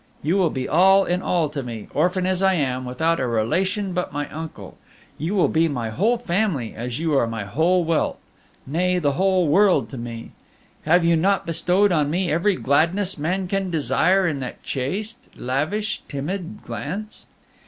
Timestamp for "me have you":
9.99-11.15